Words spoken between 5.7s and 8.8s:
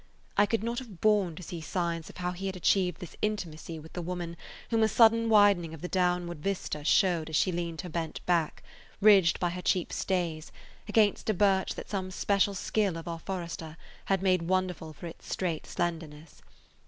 of the downward vista showed as she leaned her bent back,